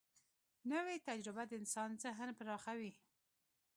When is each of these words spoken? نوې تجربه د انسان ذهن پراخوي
نوې 0.71 0.95
تجربه 1.07 1.43
د 1.47 1.51
انسان 1.61 1.89
ذهن 2.03 2.29
پراخوي 2.39 2.93